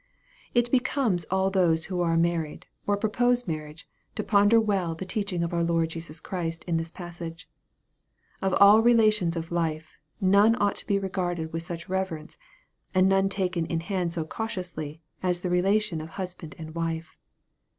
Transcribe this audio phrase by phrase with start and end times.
[0.55, 3.83] It becomes all those who are married, or purpose mar riage,
[4.15, 7.47] to ponder well the teaching of our Lord Jesus Christ in this passage.
[8.41, 12.39] Of all relations of life, none ought to be regarded with such reverence,
[12.95, 17.19] and none taken in hand so cautiously as the relation of husband and wife.